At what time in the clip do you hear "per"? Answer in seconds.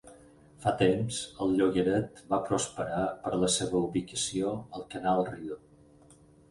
3.27-3.35